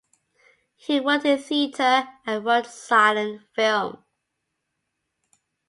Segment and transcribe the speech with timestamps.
[0.77, 4.03] He worked in theatre and wrote silent film.